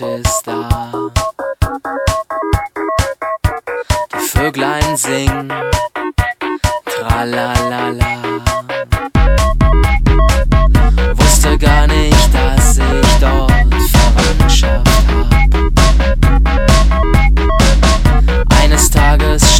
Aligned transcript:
ist 0.00 0.42
da. 0.46 0.90
Die 4.14 4.28
Vöglein 4.28 4.96
singen, 4.96 5.52
tralalala. 6.86 8.16
Wusste 11.14 11.58
gar 11.58 11.86
nicht, 11.86 12.34
dass 12.34 12.78
ich 12.78 13.18
dort 13.20 13.52
Verwandtschaft 13.90 14.88
hab. 15.08 15.62
Eines 18.62 18.90
Tages 18.90 19.51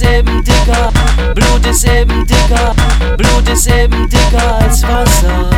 ist 0.00 0.10
eben 0.10 0.44
dicker, 0.44 0.92
Blut 1.34 1.66
ist 1.66 1.84
eben 1.88 2.26
dicker, 2.26 2.74
Blut 3.16 3.48
ist 3.48 3.66
eben 3.66 4.06
dicker 4.10 4.58
als 4.60 4.82
Wasser. 4.82 5.48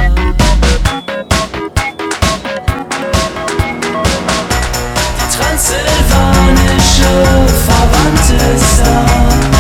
Die 5.17 5.37
transsilvanische 5.37 7.11
Verwandte 7.67 8.59
sah. 8.59 9.58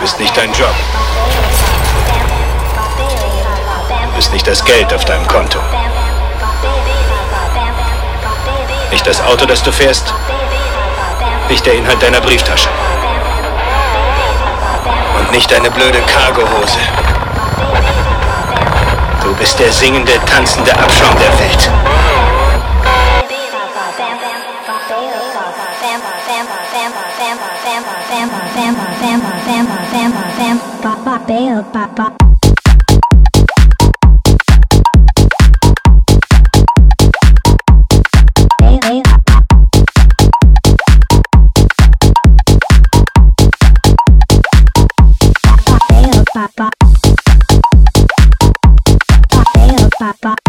Bist 0.00 0.18
nicht 0.18 0.34
dein 0.34 0.50
Job. 0.54 0.74
Bist 4.14 4.32
nicht 4.32 4.46
das 4.46 4.64
Geld 4.64 4.94
auf 4.94 5.04
deinem 5.04 5.28
Konto. 5.28 5.58
Nicht 8.90 9.06
das 9.06 9.20
Auto, 9.20 9.44
das 9.44 9.62
du 9.62 9.70
fährst. 9.70 10.14
Nicht 11.50 11.66
der 11.66 11.74
Inhalt 11.74 12.02
deiner 12.02 12.22
Brieftasche. 12.22 12.70
Und 15.18 15.30
nicht 15.32 15.50
deine 15.50 15.70
blöde 15.70 16.00
Cargohose. 16.00 16.78
Du 19.22 19.34
bist 19.34 19.58
der 19.58 19.70
singende, 19.70 20.12
tanzende 20.24 20.72
Abschaum 20.78 21.14
der 21.18 21.38
Welt. 21.40 21.85
Bye. 50.26 50.45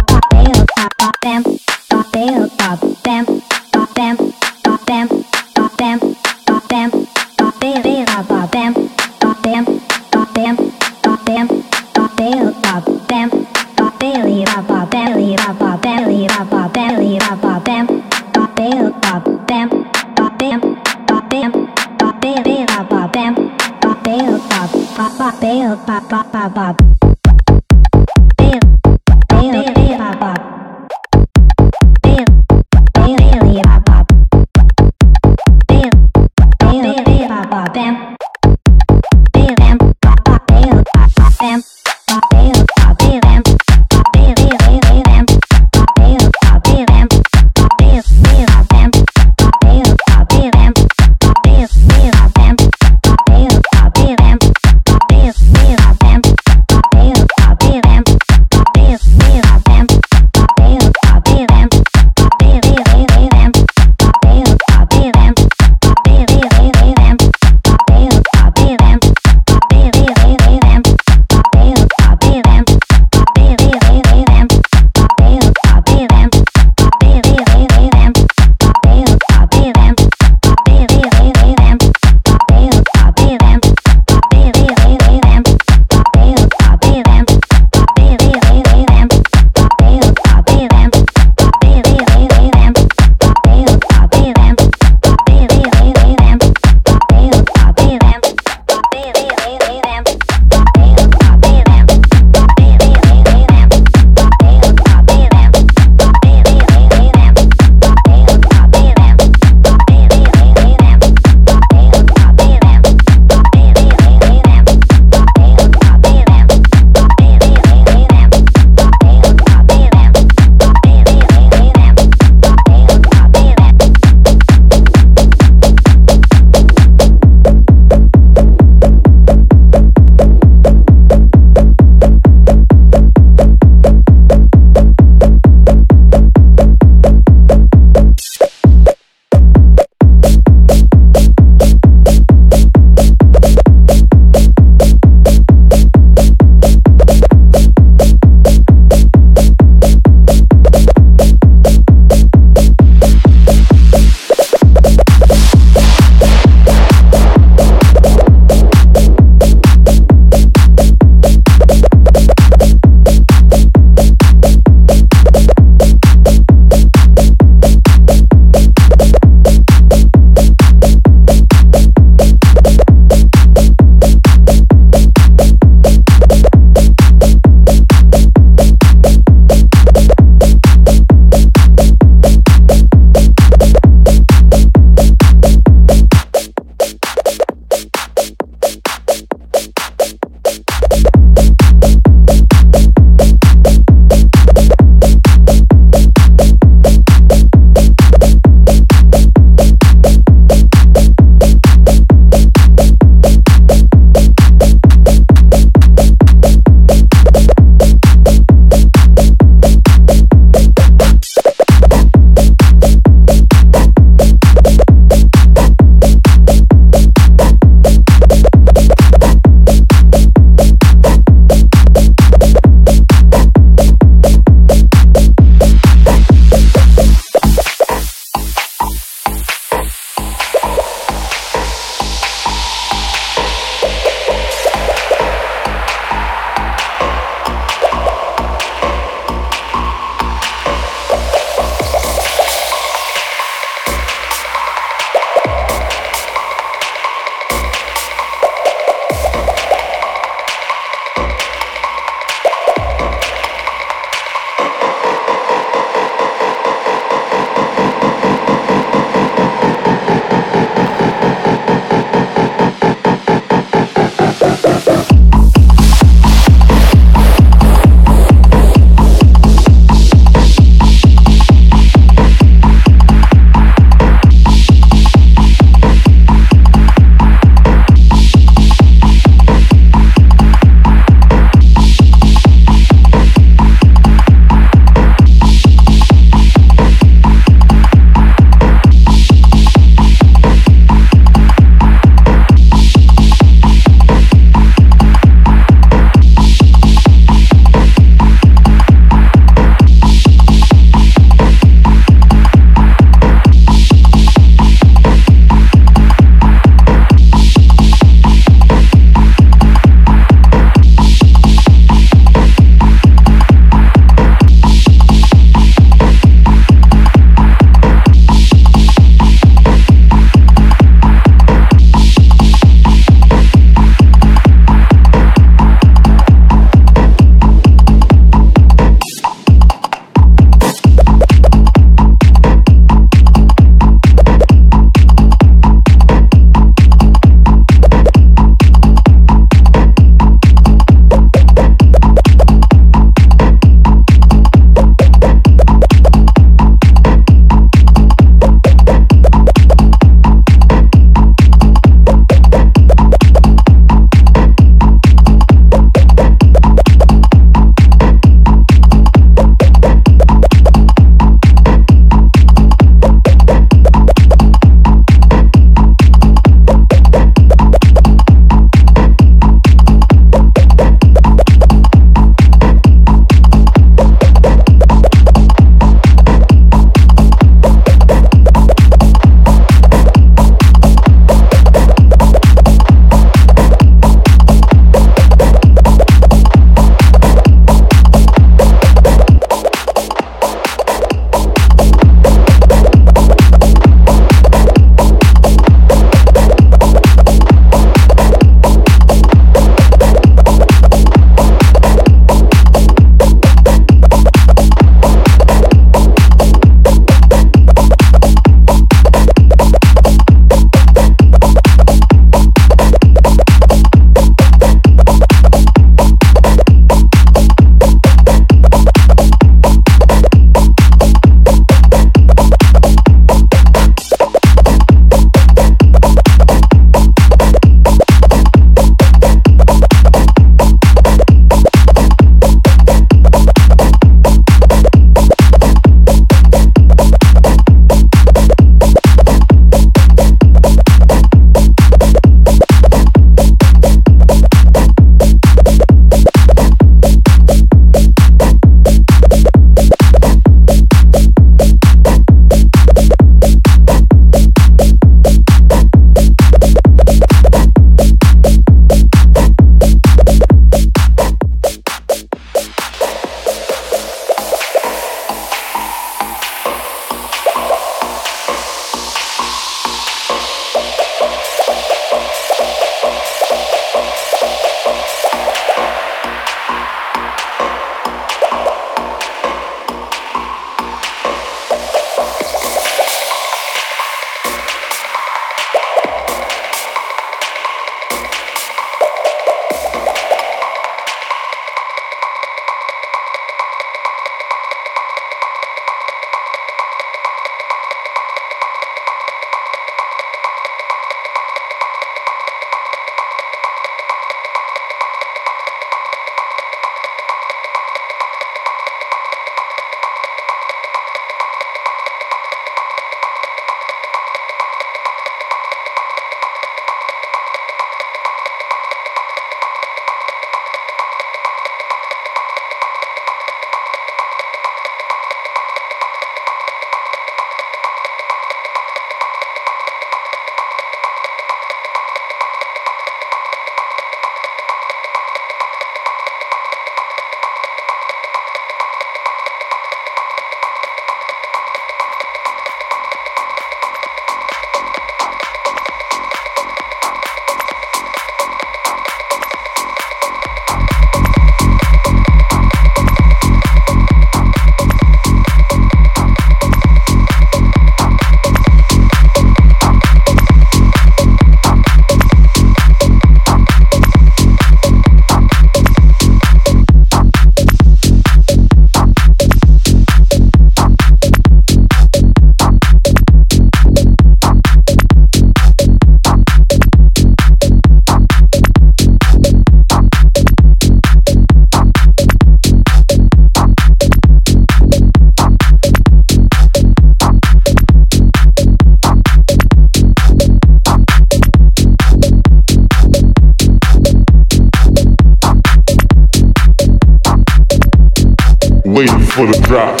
Drop. 599.71 600.00